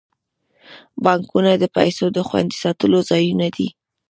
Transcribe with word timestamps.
بانکونه 1.03 1.51
د 1.57 1.63
پیسو 1.75 2.05
د 2.15 2.19
خوندي 2.27 2.57
ساتلو 2.63 2.99
ځایونه 3.09 3.47
دي. 3.55 3.67